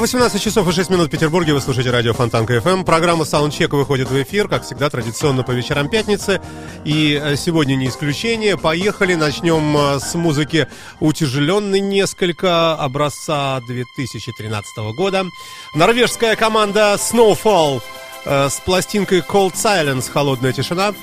[0.00, 1.52] 18 часов и 6 минут в Петербурге.
[1.52, 2.84] Вы слушаете радио Фонтанка FM.
[2.84, 6.40] Программа Soundcheck выходит в эфир, как всегда, традиционно по вечерам пятницы.
[6.86, 8.56] И э, сегодня не исключение.
[8.56, 9.14] Поехали.
[9.14, 10.68] Начнем э, с музыки
[11.00, 15.26] утяжеленной несколько образца 2013 года.
[15.74, 17.82] Норвежская команда Snowfall
[18.24, 20.94] э, с пластинкой Cold Silence «Холодная тишина»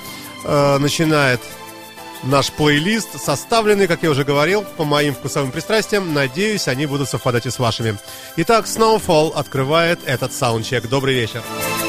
[0.44, 1.42] начинает
[2.24, 6.14] наш плейлист, составленный, как я уже говорил, по моим вкусовым пристрастиям.
[6.14, 7.98] Надеюсь, они будут совпадать и с вашими.
[8.38, 10.88] Итак, Snowfall открывает этот саундчек.
[10.88, 11.42] Добрый вечер.
[11.42, 11.87] Fontanka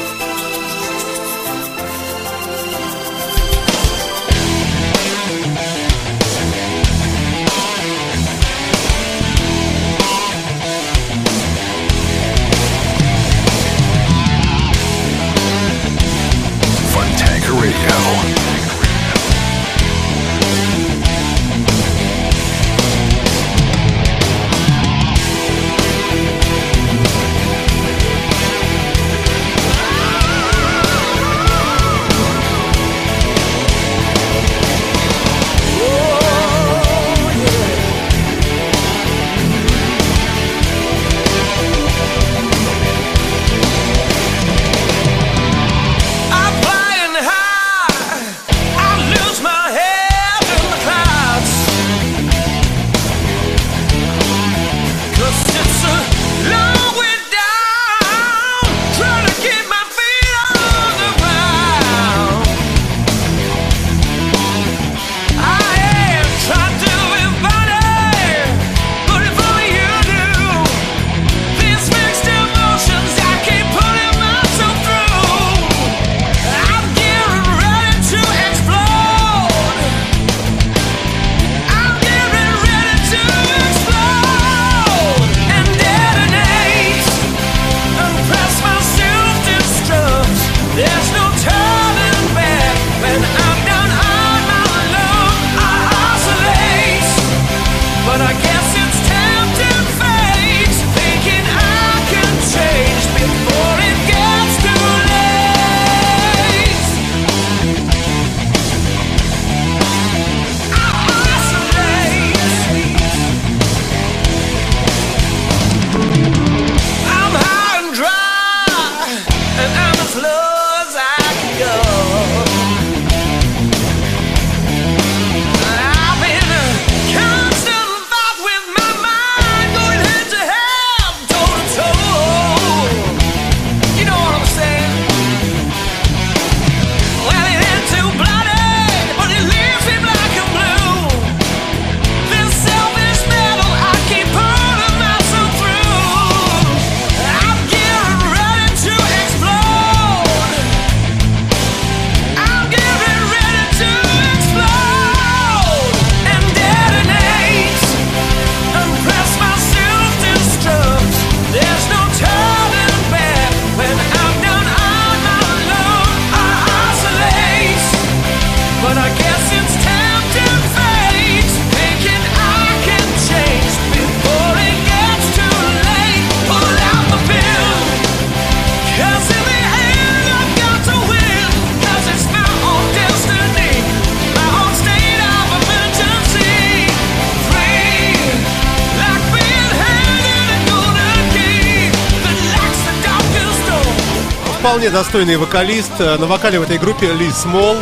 [194.89, 195.91] Вполне достойный вокалист.
[195.99, 197.77] Э, На вокале в этой группе Ли Смол.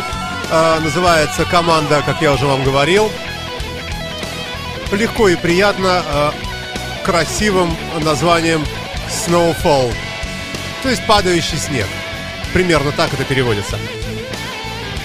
[0.50, 3.10] Э, Называется команда, как я уже вам говорил.
[4.92, 6.02] Легко и приятно.
[6.04, 6.30] э,
[7.04, 8.62] Красивым названием
[9.08, 9.90] Snowfall.
[10.82, 11.86] То есть падающий снег.
[12.52, 13.78] Примерно так это переводится.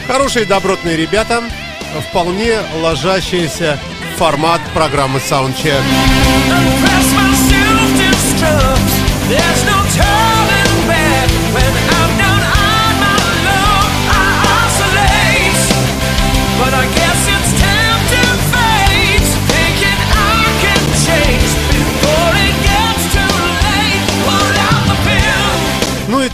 [0.05, 1.41] Хорошие добротные ребята.
[2.09, 3.79] вполне ложащаяся
[4.13, 5.81] в формат программы Soundcheck.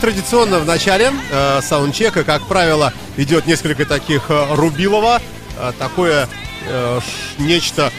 [0.00, 5.20] Традиционно в начале э, саундчека, как правило, идет несколько таких э, рубилова,
[5.58, 6.28] э, такое
[6.66, 7.92] э, ш- нечто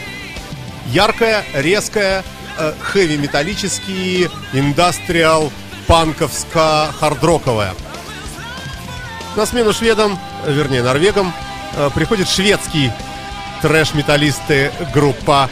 [0.88, 2.24] яркое, резкое,
[2.58, 5.50] э, хэви-металлический, индастриал,
[5.86, 7.72] панковско хардроковое.
[9.36, 11.32] На смену шведам, вернее норвегам,
[11.76, 12.90] э, приходит шведский
[13.62, 15.48] трэш-металлисты группа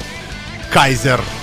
[0.72, 1.20] Кайзер.
[1.20, 1.39] Please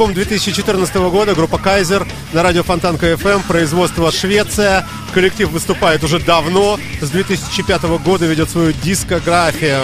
[0.00, 4.86] Альбом 2014 года, группа Кайзер на радио Фонтанка FM, производство Швеция.
[5.12, 9.82] Коллектив выступает уже давно, с 2005 года ведет свою дискографию.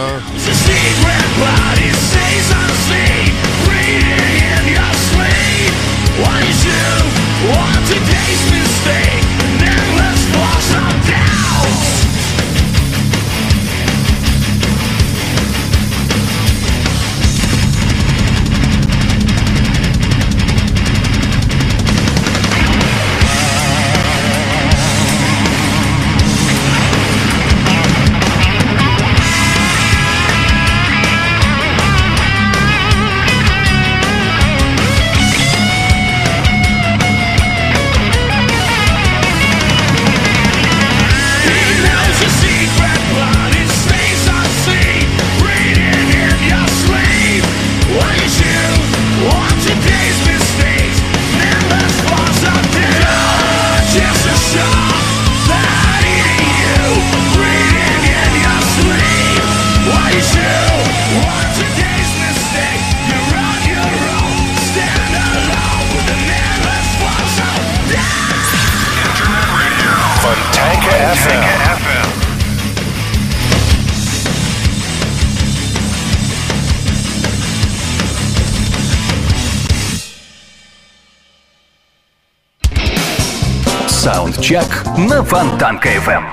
[84.96, 86.24] На Фонтанка FM.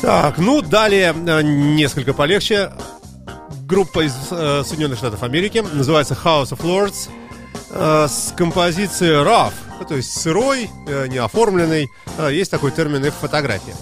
[0.00, 2.72] Так, ну далее э, несколько полегче.
[3.66, 7.08] Группа из э, Соединенных Штатов Америки называется House of Lords
[7.70, 11.88] э, с композицией rough, ну, то есть сырой, э, неоформленный.
[12.18, 13.74] Э, есть такой термин и в фотографии.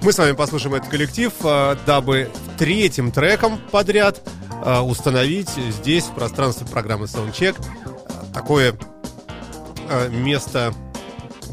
[0.00, 4.22] Мы с вами послушаем этот коллектив, э, дабы третьим треком подряд
[4.64, 8.76] э, установить здесь, в пространстве программы Soundcheck, э, такое
[9.88, 10.72] э, место,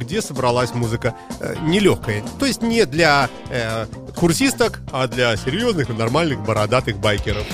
[0.01, 2.23] где собралась музыка э, нелегкая.
[2.39, 7.45] То есть не для э, курсисток, а для серьезных и нормальных бородатых байкеров.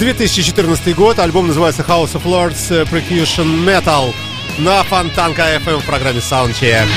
[0.00, 4.12] ...2014 год, альбом называется House of Lords э, Percussion Metal
[4.58, 6.88] на Фонтанка FM в программе Soundcheck.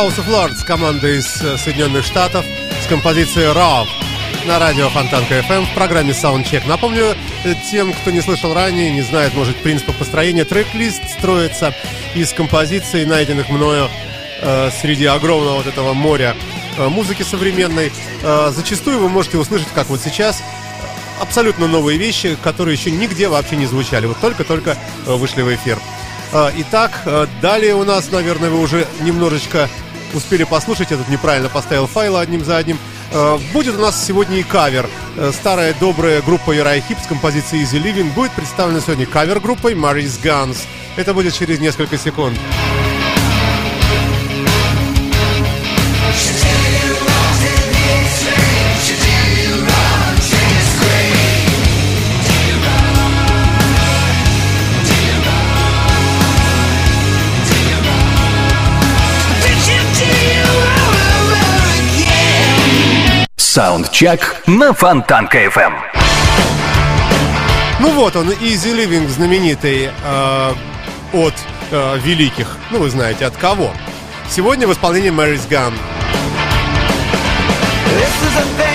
[0.00, 2.46] House of Lords, команда из э, Соединенных Штатов,
[2.82, 3.86] с композицией Raw
[4.46, 6.66] на радио Фонтанка FM в программе Soundcheck.
[6.66, 7.14] Напомню
[7.44, 11.74] э, тем, кто не слышал ранее, не знает, может, принципа построения, трек-лист строится
[12.14, 13.90] из композиций, найденных мною
[14.40, 16.34] э, среди огромного вот этого моря
[16.78, 17.92] э, музыки современной.
[18.22, 20.42] Э, зачастую вы можете услышать, как вот сейчас,
[21.20, 24.06] абсолютно новые вещи, которые еще нигде вообще не звучали.
[24.06, 25.78] Вот только-только э, вышли в эфир.
[26.32, 26.92] Итак,
[27.42, 29.68] далее у нас, наверное, вы уже немножечко
[30.14, 30.90] успели послушать.
[30.90, 32.78] Я тут неправильно поставил файлы одним за одним.
[33.12, 34.88] Э, Будет у нас сегодня и кавер.
[35.16, 40.58] Э, Старая добрая группа Heep с композицией Easy Living будет представлена сегодня кавер-группой Mary's Guns.
[40.96, 42.38] Это будет через несколько секунд.
[63.52, 65.72] Саундчек на Фонтанка FM.
[67.80, 70.52] Ну вот он, Easy Living знаменитый э,
[71.12, 71.34] от
[71.72, 72.46] э, великих.
[72.70, 73.72] Ну вы знаете, от кого.
[74.30, 75.72] Сегодня в исполнении Mary's Gun.
[77.88, 78.69] This is a thing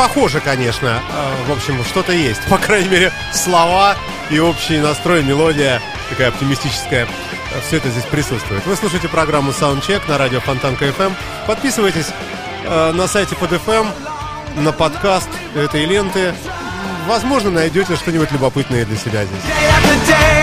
[0.00, 1.02] похоже, конечно.
[1.12, 2.40] Э, В общем, что-то есть.
[2.48, 3.96] По крайней мере, слова
[4.30, 7.06] и общий настрой, мелодия такая оптимистическая.
[7.66, 8.64] Все это здесь присутствует.
[8.64, 11.12] Вы слушаете программу Soundcheck на радио Фонтанка FM.
[11.46, 12.06] Подписывайтесь
[12.64, 13.88] э, на сайте под FM,
[14.56, 16.34] на подкаст этой ленты.
[17.06, 20.39] Возможно, найдете что-нибудь любопытное для себя здесь.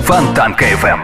[0.00, 1.00] Фонтанка FM.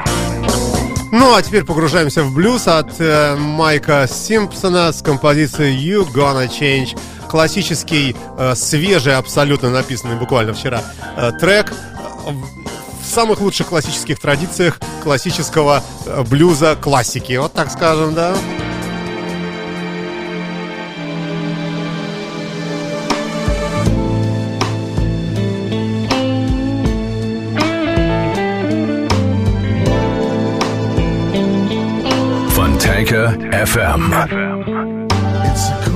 [1.13, 6.99] Ну, а теперь погружаемся в блюз от э, Майка Симпсона с композицией You Gonna Change.
[7.29, 10.81] Классический, э, свежий, абсолютно написанный буквально вчера
[11.17, 12.63] э, трек э, в-
[13.03, 17.37] в самых лучших классических традициях классического э, блюза классики.
[17.37, 18.35] Вот так скажем, да?
[33.13, 34.09] FM.
[34.09, 35.92] FM.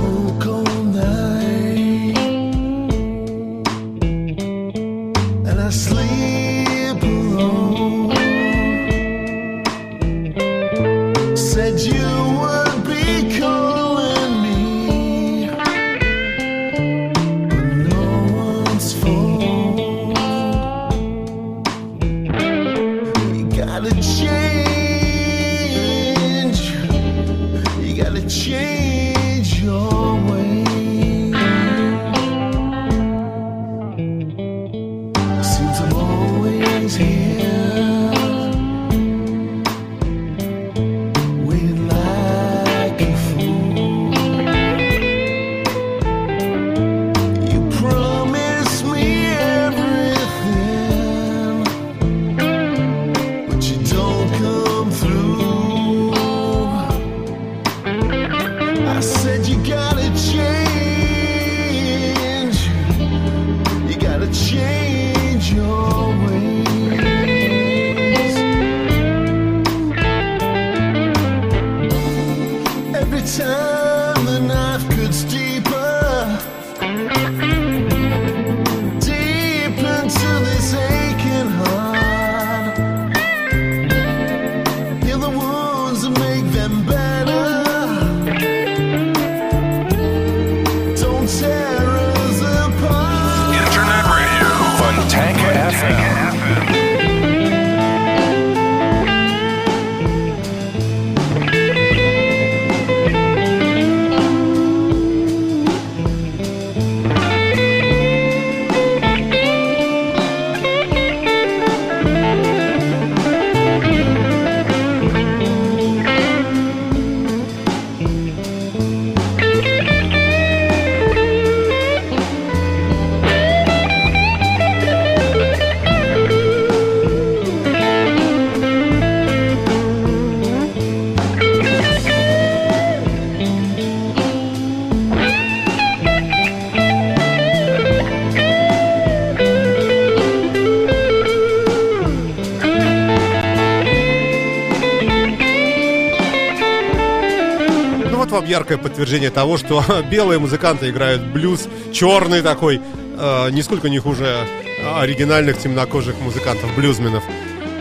[148.47, 152.81] Яркое подтверждение того, что белые музыканты играют блюз, черный такой,
[153.17, 154.47] э, нисколько не хуже
[154.95, 157.23] оригинальных темнокожих музыкантов, блюзменов.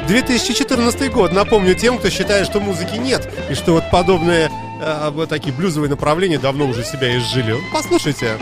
[0.06, 1.32] 2014 год.
[1.32, 4.50] Напомню тем, кто считает, что музыки нет, и что вот подобные
[4.80, 7.56] э, вот такие блюзовые направления давно уже себя изжили.
[7.72, 8.36] Послушайте.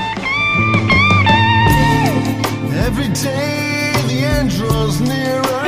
[2.87, 4.52] Every day the end
[5.00, 5.63] nearer.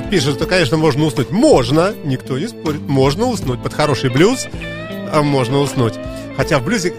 [0.00, 1.30] Тут пишет, что, конечно, можно уснуть.
[1.30, 2.82] Можно, никто не спорит.
[2.82, 4.46] Можно уснуть под хороший блюз.
[5.10, 5.94] а Можно уснуть.
[6.36, 6.94] Хотя в блюзе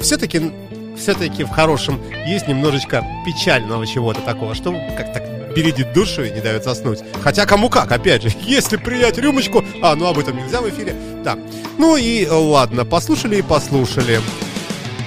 [0.00, 0.52] все-таки
[0.96, 5.20] все-таки в хорошем есть немножечко печального чего-то такого, что как-то
[5.56, 7.00] бередит душу и не дает заснуть.
[7.22, 9.64] Хотя кому как, опять же, если принять рюмочку...
[9.82, 10.94] А, ну об этом нельзя в эфире.
[11.24, 11.38] Так,
[11.78, 14.20] ну и ладно, послушали и послушали.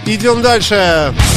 [0.06, 1.14] Идем дальше.
[1.16, 1.37] Internet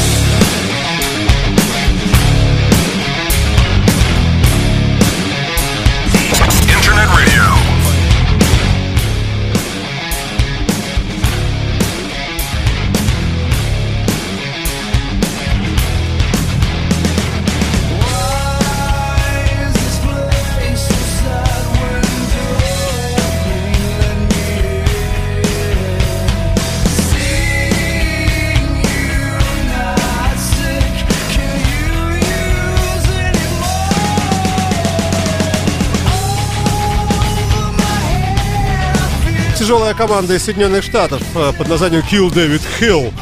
[39.71, 43.15] Тяжелая команда из Соединенных Штатов э, под названием Kill David Hill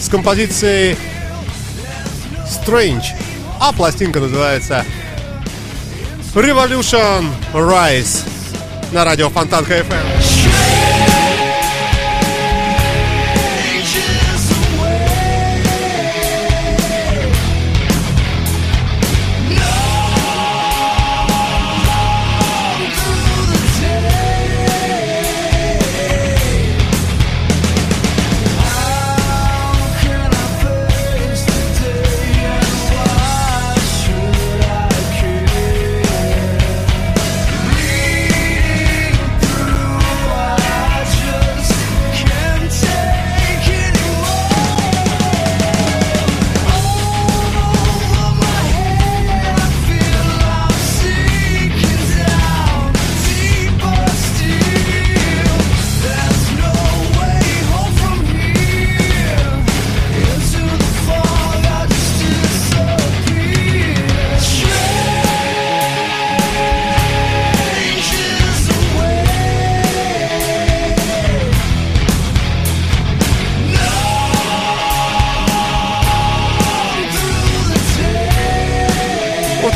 [0.00, 0.96] с композицией
[2.46, 3.06] Strange.
[3.58, 4.84] А пластинка называется
[6.32, 8.24] Revolution Rise
[8.92, 11.05] на радио Фонтанка FM.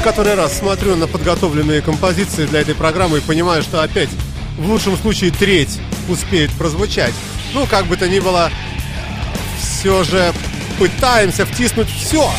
[0.03, 4.09] Который раз смотрю на подготовленные композиции для этой программы и понимаю, что опять
[4.57, 7.15] в лучшем случае треть успеет прозвучать.
[7.55, 8.51] Ну, как бы то ни было,
[9.61, 10.33] все же
[10.79, 12.31] пытаемся втиснуть все.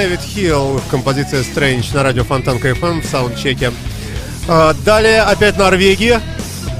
[0.00, 3.70] Дэвид Хилл, композиция Strange на радио Фонтанка FM в саундчеке.
[4.48, 6.22] А, далее опять Норвегия.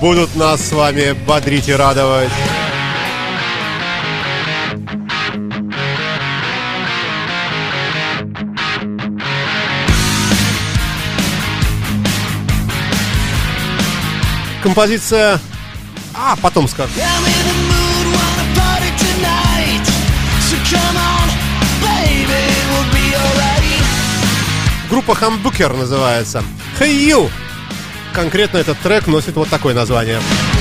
[0.00, 2.30] Будут нас с вами бодрить и радовать.
[14.62, 15.38] Композиция...
[16.14, 16.94] А, потом скажу.
[20.72, 21.09] Come.
[24.90, 26.42] Группа Хамбукер называется.
[26.80, 27.30] Hey You!
[28.12, 30.16] Конкретно этот трек носит вот такое название.
[30.16, 30.59] Название.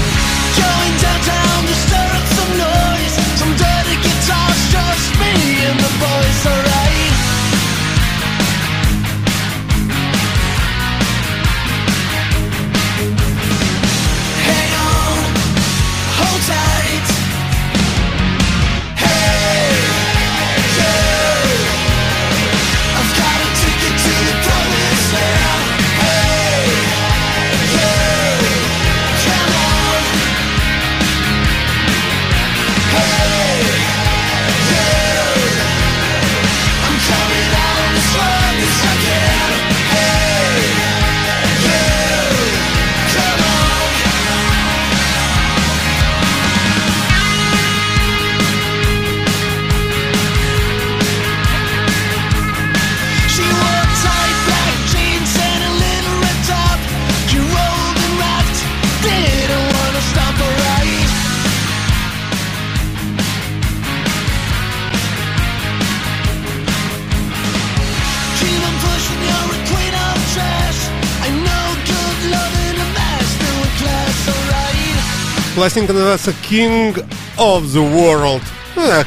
[75.60, 78.42] Пластинка называется King of the World.
[78.78, 79.06] Ну так,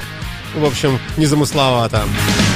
[0.55, 1.97] в общем, незамысловато.
[1.97, 2.52] замысловато.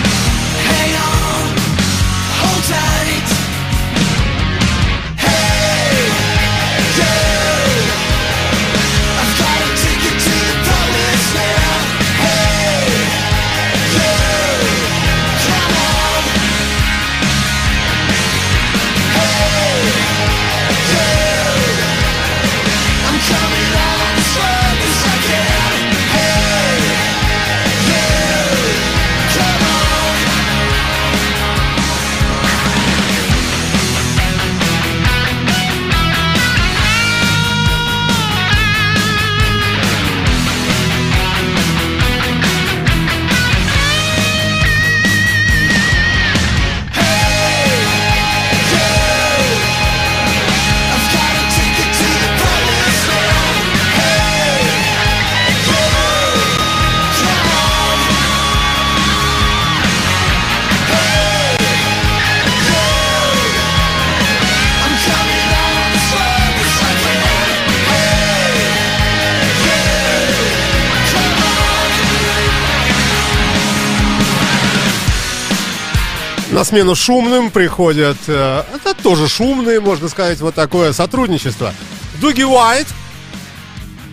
[76.67, 81.73] смену шумным приходят, э, это тоже шумные, можно сказать, вот такое сотрудничество.
[82.21, 82.87] Дуги Уайт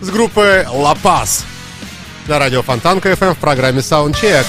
[0.00, 1.44] с группой «Лапас»
[2.26, 4.46] на радио Фонтанка FM эм в программе «Саундчек».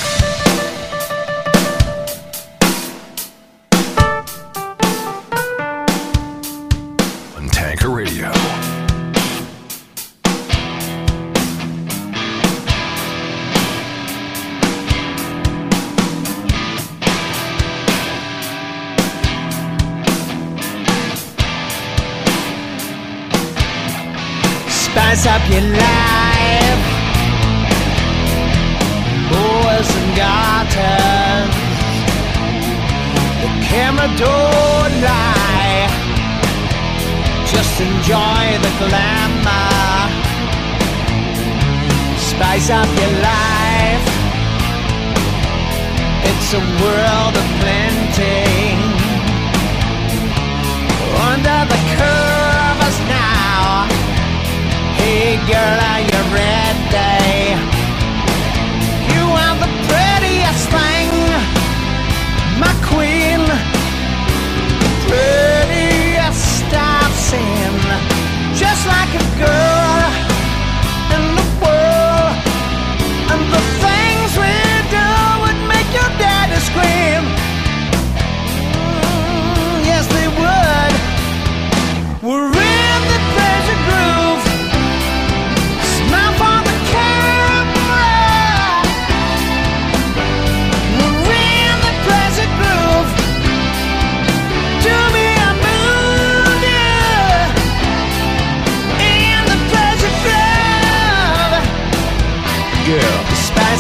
[42.76, 44.06] Of your life.
[46.30, 48.76] It's a world of plenty.
[51.30, 53.88] Under the curve now.
[54.98, 56.15] Hey, girl, are you?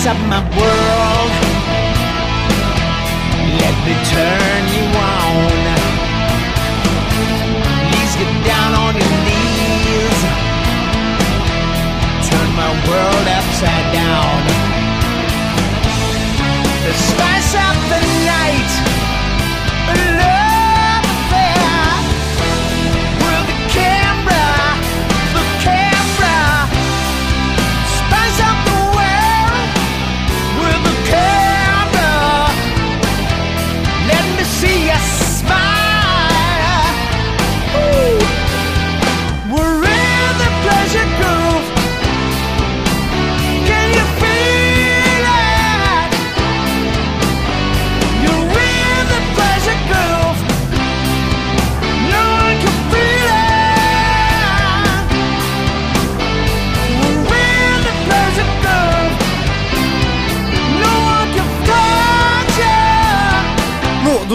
[0.05, 1.31] lights up my world.
[3.61, 5.65] Let me turn you on.
[7.89, 10.19] Please get down on your knees.
[12.29, 14.41] Turn my world upside down.
[16.85, 18.04] The spice up the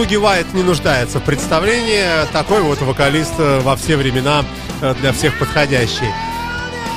[0.01, 2.25] Дуги Уайт не нуждается в представлении.
[2.33, 4.43] Такой вот вокалист э, во все времена
[4.81, 6.09] э, для всех подходящий.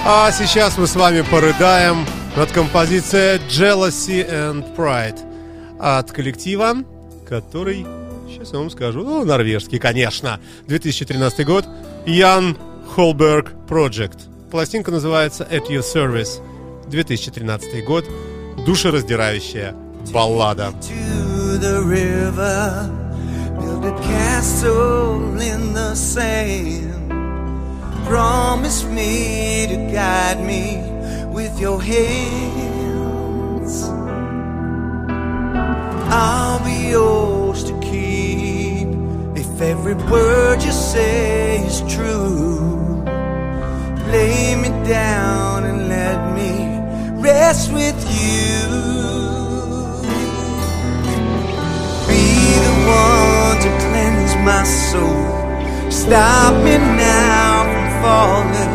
[0.06, 5.18] А сейчас мы с вами порыдаем над композицией Jealousy and Pride
[5.78, 6.76] от коллектива,
[7.28, 7.86] который,
[8.26, 11.66] сейчас я вам скажу, ну, норвежский, конечно, 2013 год,
[12.06, 12.56] Ян
[12.96, 14.16] Холберг Project.
[14.50, 16.40] Пластинка называется At Your Service,
[16.88, 18.06] 2013 год,
[18.64, 19.74] душераздирающая
[20.10, 20.72] баллада.
[21.58, 22.90] The river,
[23.60, 27.10] build a castle in the sand.
[28.06, 30.82] Promise me to guide me
[31.32, 32.84] with your hands.
[36.10, 38.88] I'll be yours to keep
[39.36, 43.02] if every word you say is true.
[44.10, 46.52] Lay me down and let me
[47.20, 49.23] rest with you.
[53.64, 55.24] To cleanse my soul.
[55.90, 58.74] Stop me now from falling.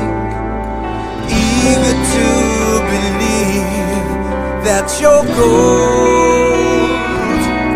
[1.30, 2.28] Eager to
[2.93, 4.10] believe
[4.65, 6.89] that you're gold.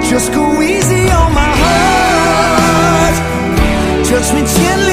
[0.10, 3.18] Just go easy on my heart.
[4.10, 4.93] Touch me gently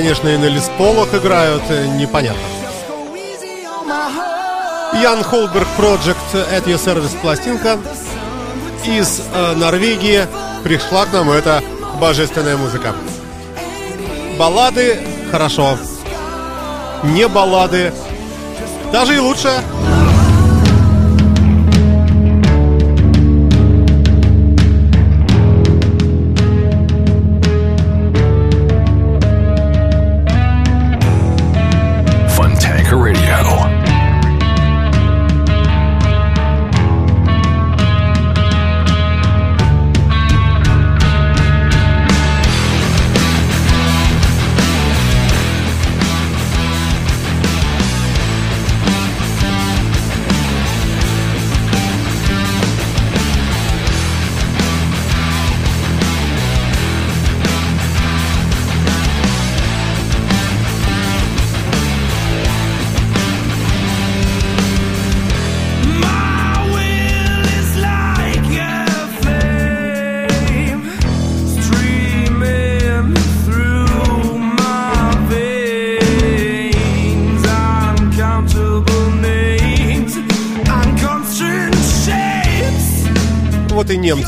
[0.00, 2.40] конечно, и на лесполах играют, э, непонятно.
[4.94, 7.78] Ян Холберг Project at Your Service пластинка
[8.86, 10.26] из э, Норвегии
[10.64, 11.62] пришла к нам эта
[12.00, 12.94] божественная музыка.
[14.38, 15.76] Баллады хорошо.
[17.02, 17.92] Не баллады.
[18.92, 19.50] Даже и лучше.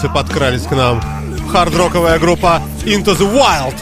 [0.03, 1.01] Немцы подкрались к нам.
[1.53, 3.75] Хардроковая группа Into the Wild.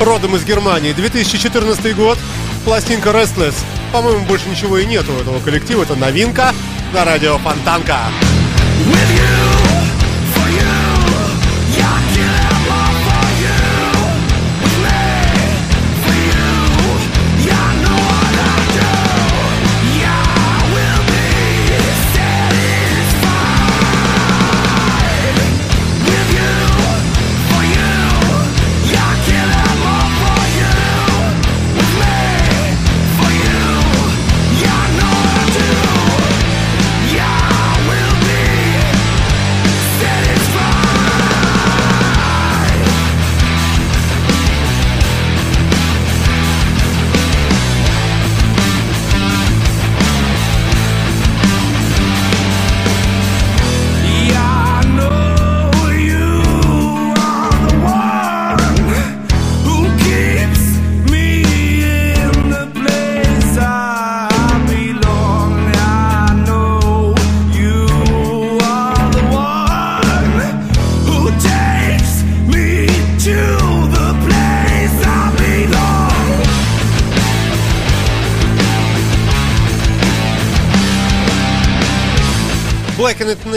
[0.00, 0.92] Родом из Германии.
[0.92, 2.18] 2014 год.
[2.64, 3.54] Пластинка Restless.
[3.92, 5.84] По-моему, больше ничего и нету у этого коллектива.
[5.84, 6.52] Это новинка
[6.92, 7.98] на радио Фонтанка.
[8.88, 9.17] With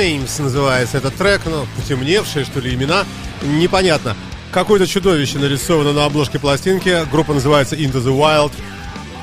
[0.02, 3.06] Names называется этот трек, ну, потемневшие, что ли, имена,
[3.43, 4.16] непонятно.
[4.52, 7.06] Какое-то чудовище нарисовано на обложке пластинки.
[7.12, 8.52] Группа называется Into the Wild.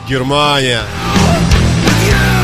[0.09, 0.83] Германия.
[1.17, 2.38] For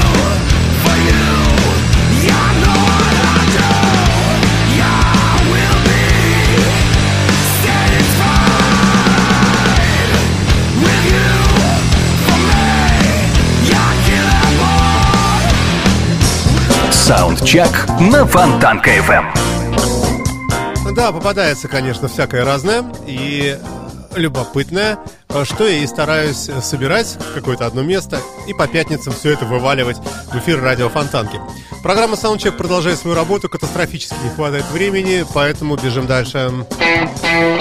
[17.04, 17.68] Саундчек
[18.00, 19.26] на Фонтанка FM.
[20.96, 23.58] Да, попадается, конечно, всякое разное и
[24.16, 24.98] любопытное,
[25.42, 29.98] что я и стараюсь собирать в какое-то одно место и по пятницам все это вываливать
[30.32, 31.38] в эфир радио Фонтанки.
[31.82, 36.50] Программа Soundcheck продолжает свою работу, катастрофически не хватает времени, поэтому бежим дальше.
[36.80, 37.53] I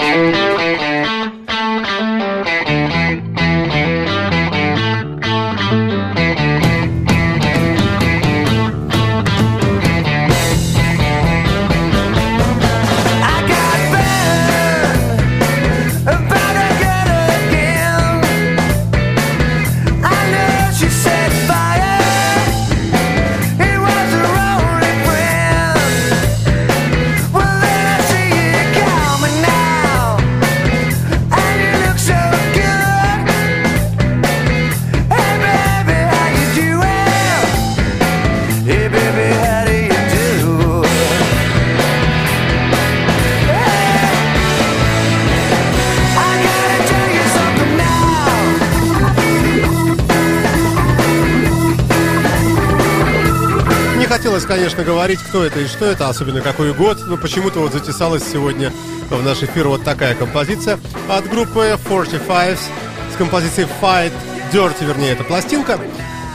[54.73, 58.71] конечно, говорить, кто это и что это, особенно какой год, но почему-то вот затесалась сегодня
[59.09, 64.11] в наш эфир вот такая композиция от группы 45 с композицией Fight
[64.51, 65.79] Dirty, вернее, это пластинка,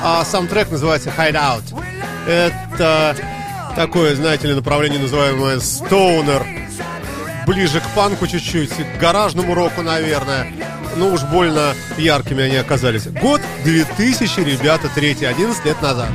[0.05, 1.65] а сам трек называется Hideout.
[2.29, 3.17] Это
[3.75, 6.47] такое, знаете ли, направление, называемое Stoner,
[7.45, 10.53] ближе к панку чуть-чуть, к гаражному року, наверное.
[10.97, 13.09] Ну уж больно яркими они оказались.
[13.09, 16.09] Год 2000, ребята, третий, 11 лет назад.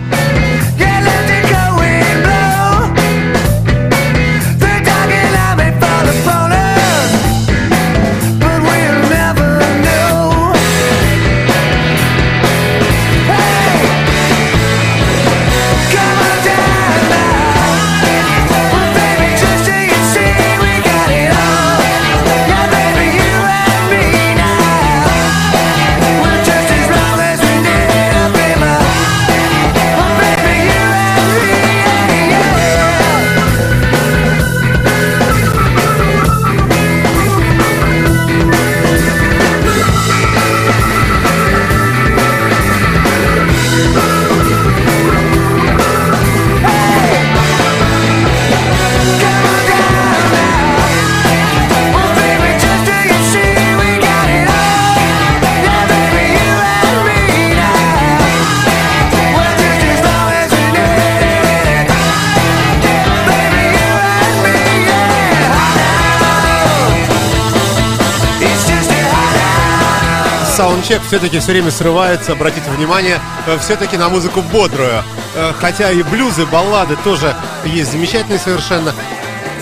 [70.83, 75.03] человек все-таки все время срывается, обратите внимание, э, все-таки на музыку бодрую.
[75.35, 78.93] Э, хотя и блюзы, баллады тоже есть замечательные совершенно.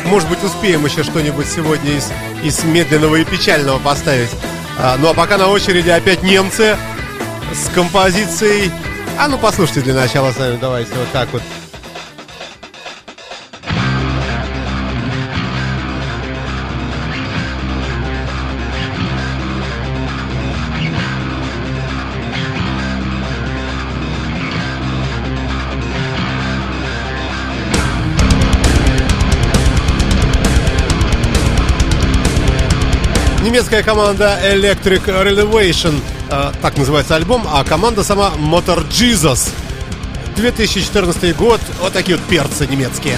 [0.05, 2.11] Может быть, успеем еще что-нибудь сегодня из,
[2.43, 4.31] из медленного и печального поставить.
[4.79, 6.75] А, ну а пока на очереди опять немцы
[7.53, 8.71] с композицией.
[9.19, 11.43] А ну послушайте для начала сами, давайте вот так вот.
[33.51, 35.99] немецкая команда Electric Relevation,
[36.29, 39.49] э, так называется альбом, а команда сама Motor Jesus.
[40.37, 43.17] 2014 год, вот такие вот перцы немецкие.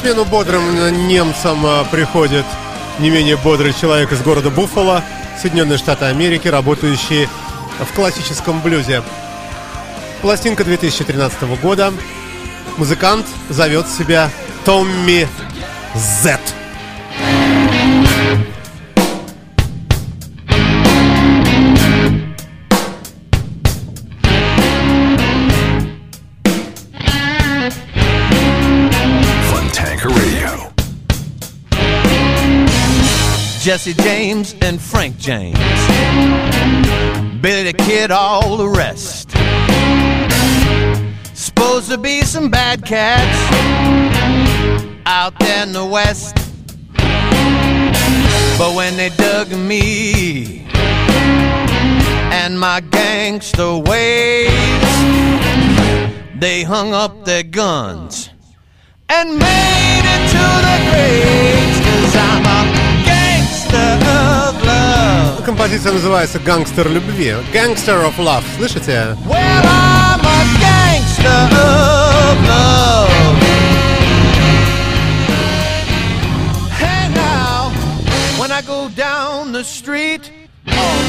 [0.00, 2.46] Смену бодрым немцам э, приходит
[3.00, 5.04] не менее бодрый человек из города Буффало,
[5.40, 7.28] Соединенные Штаты Америки, работающий
[7.78, 9.02] в классическом блюзе.
[10.22, 11.92] Пластинка 2013 года.
[12.78, 14.30] Музыкант зовет себя
[14.64, 15.28] Томми
[15.94, 16.39] Зет.
[33.60, 35.58] Jesse James and Frank James.
[37.42, 39.32] Billy the Kid, all the rest.
[41.36, 43.38] Supposed to be some bad cats
[45.04, 46.36] out there in the West.
[48.56, 50.66] But when they dug me
[52.32, 54.48] and my gangster ways,
[56.34, 58.30] they hung up their guns
[59.10, 61.80] and made it to the graves.
[61.80, 62.79] Cause I'm a
[65.49, 67.35] Композиция называется «Гангстер любви».
[67.53, 68.43] «Gangster of Love».
[68.57, 69.15] Слышите?
[69.27, 73.09] Well, I'm a gangster of love.
[76.79, 77.71] Hey now,
[78.39, 80.31] when I go down the street,
[80.67, 80.99] all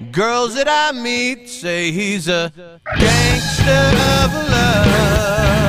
[0.00, 2.50] the girls that I meet say he's a
[2.98, 3.92] gangster
[4.22, 5.59] of love.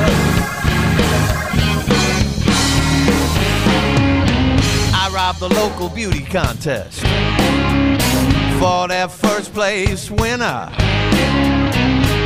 [5.39, 7.01] The local beauty contest
[8.61, 10.71] for their first place winner.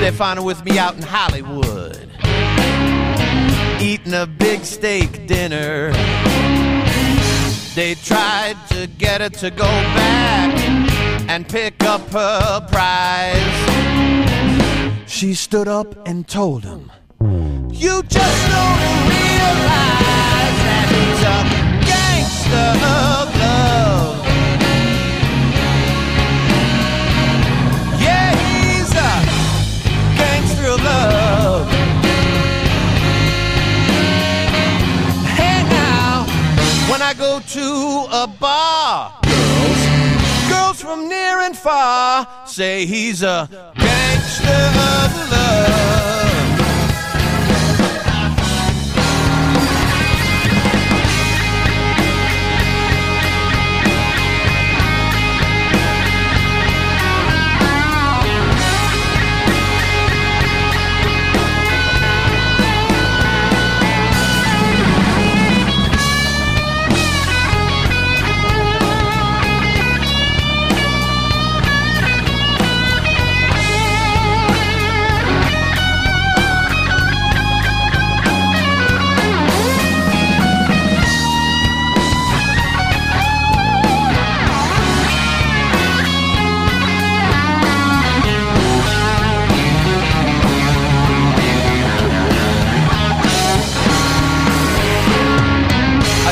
[0.01, 2.11] They found her with me out in Hollywood,
[3.81, 5.93] eating a big steak dinner.
[7.75, 10.55] They tried to get her to go back
[11.31, 13.41] and pick up her prize.
[15.11, 16.93] She stood up and told him,
[17.73, 18.79] You just don't
[19.09, 21.23] realize that he's
[21.63, 21.66] a
[22.53, 24.27] of love.
[28.01, 29.15] Yeah, he's a
[30.19, 31.69] gangster of love.
[35.37, 36.27] Hey now,
[36.91, 43.49] when I go to a bar, girls, girls from near and far say he's a
[43.77, 46.26] gangster of love.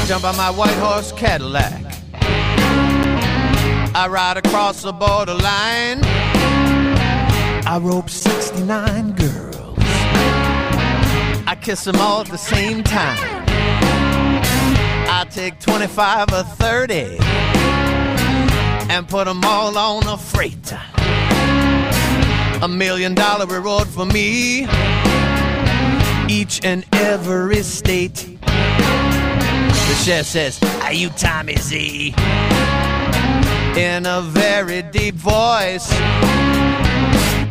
[0.06, 1.80] Jump on my white horse Cadillac.
[3.96, 6.04] I ride across the borderline.
[7.66, 9.78] I rope 69 girls.
[11.46, 13.16] I kiss them all at the same time.
[15.08, 17.16] I take 25 or 30
[18.90, 20.82] and put them all on a freighter.
[22.62, 24.68] A million dollar reward for me.
[26.28, 28.33] Each and every state.
[29.86, 32.14] The chef says, Are you Tommy Z?
[33.76, 35.88] In a very deep voice.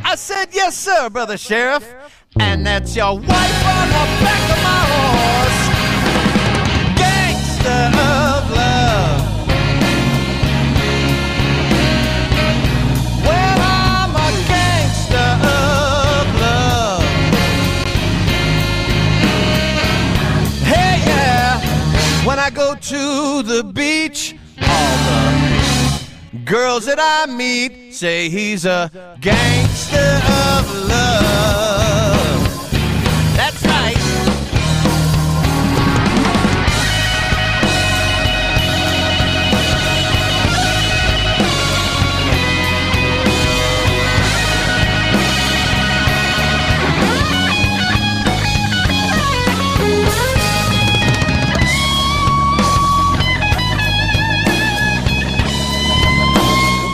[0.03, 1.93] I said, Yes, sir, brother sheriff.
[2.39, 5.61] And that's your wife on the back of my horse.
[6.97, 7.92] Gangster
[22.83, 31.72] to the beach, all the girls that I meet say he's a gangster of love.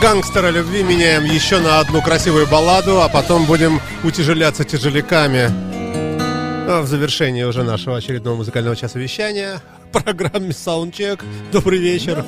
[0.00, 5.50] «Гангстера любви» меняем еще на одну красивую балладу, а потом будем утяжеляться тяжеляками.
[6.68, 9.60] А В завершении уже нашего очередного музыкального часа вещания
[9.92, 11.22] программе Soundcheck.
[11.52, 12.24] Добрый вечер.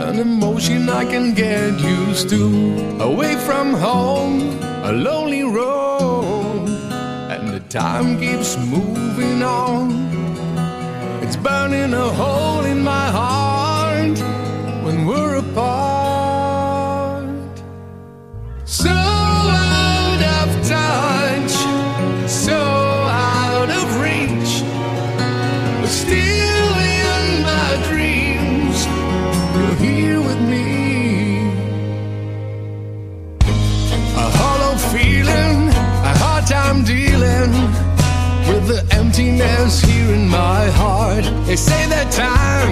[0.00, 3.00] An emotion I can get used to.
[3.00, 6.68] Away from home, a lonely road.
[7.30, 9.92] And the time keeps moving on.
[11.22, 13.43] It's burning a hole in my heart
[39.14, 41.24] emptiness here in my heart.
[41.46, 42.63] They say that time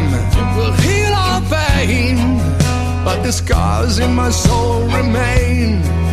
[3.33, 6.12] scars in my soul remain.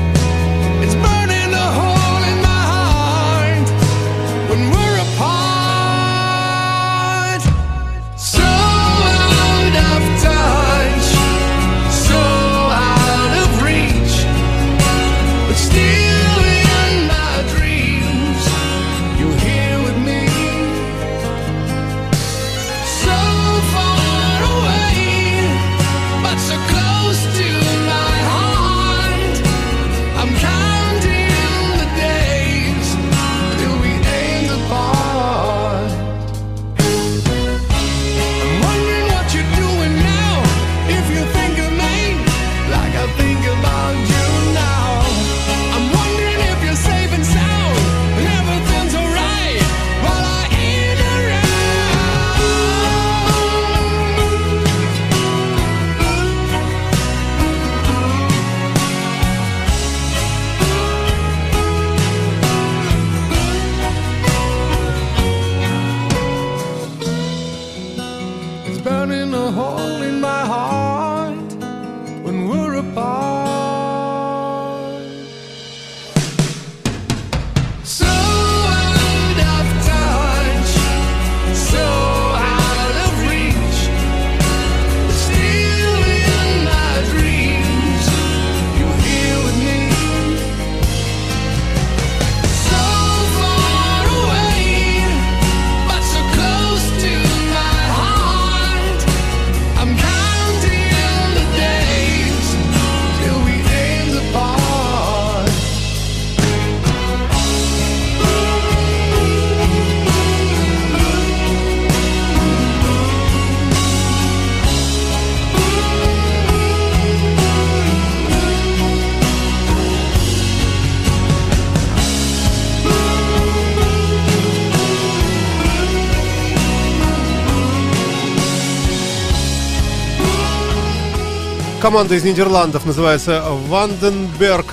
[131.82, 134.66] Команда из Нидерландов называется Ванденберг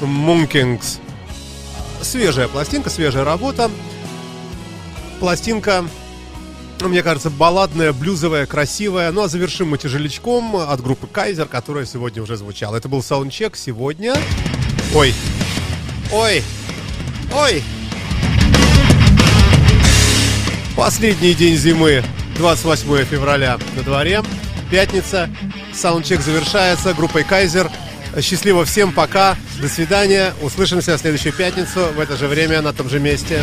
[0.00, 1.00] Мункингс.
[2.02, 3.68] Свежая пластинка, свежая работа.
[5.18, 5.84] Пластинка,
[6.80, 9.10] мне кажется, балладная, блюзовая, красивая.
[9.10, 12.76] Ну а завершим мы тяжелячком от группы Кайзер, которая сегодня уже звучала.
[12.76, 14.14] Это был саундчек сегодня.
[14.94, 15.12] Ой.
[16.12, 16.44] Ой.
[17.34, 17.62] Ой.
[20.76, 22.04] Последний день зимы,
[22.38, 24.22] 28 февраля на дворе,
[24.70, 25.28] пятница.
[25.76, 27.70] Саундчек завершается группой Кайзер.
[28.22, 30.32] Счастливо всем, пока, до свидания.
[30.40, 33.42] Услышимся в следующую пятницу в это же время на том же месте.